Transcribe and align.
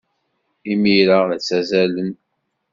Imir-a, 0.71 1.19
la 1.27 1.37
ttazzalen. 1.39 2.11